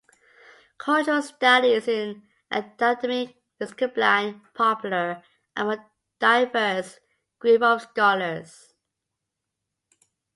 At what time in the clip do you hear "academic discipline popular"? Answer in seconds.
2.49-5.21